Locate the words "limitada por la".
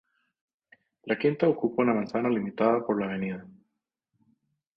2.37-3.13